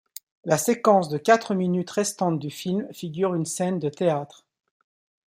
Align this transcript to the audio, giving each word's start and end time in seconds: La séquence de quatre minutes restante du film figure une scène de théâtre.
La 0.45 0.57
séquence 0.57 1.09
de 1.09 1.19
quatre 1.19 1.53
minutes 1.53 1.91
restante 1.91 2.39
du 2.39 2.49
film 2.49 2.91
figure 2.91 3.35
une 3.35 3.45
scène 3.45 3.77
de 3.77 3.87
théâtre. 3.87 4.47